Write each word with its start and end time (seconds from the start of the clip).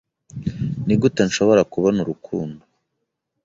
Nigute 0.85 1.21
nshobora 1.29 1.61
kubona 1.73 1.99
urukundo 2.03 2.63